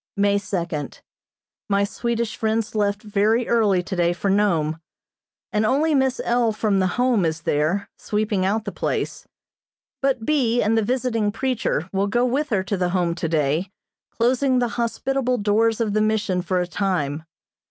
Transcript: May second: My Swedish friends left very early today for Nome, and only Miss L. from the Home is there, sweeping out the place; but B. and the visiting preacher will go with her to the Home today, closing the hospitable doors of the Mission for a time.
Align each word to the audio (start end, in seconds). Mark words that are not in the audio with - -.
May 0.17 0.39
second: 0.39 1.01
My 1.69 1.83
Swedish 1.83 2.35
friends 2.35 2.73
left 2.73 3.03
very 3.03 3.47
early 3.47 3.83
today 3.83 4.13
for 4.13 4.31
Nome, 4.31 4.79
and 5.53 5.63
only 5.63 5.93
Miss 5.93 6.19
L. 6.25 6.51
from 6.53 6.79
the 6.79 6.97
Home 6.97 7.23
is 7.23 7.41
there, 7.41 7.87
sweeping 7.99 8.43
out 8.43 8.65
the 8.65 8.71
place; 8.71 9.27
but 10.01 10.25
B. 10.25 10.59
and 10.59 10.75
the 10.75 10.81
visiting 10.81 11.31
preacher 11.31 11.87
will 11.93 12.07
go 12.07 12.25
with 12.25 12.49
her 12.49 12.63
to 12.63 12.77
the 12.77 12.89
Home 12.89 13.13
today, 13.13 13.69
closing 14.09 14.57
the 14.57 14.69
hospitable 14.69 15.37
doors 15.37 15.79
of 15.79 15.93
the 15.93 16.01
Mission 16.01 16.41
for 16.41 16.59
a 16.59 16.65
time. 16.65 17.23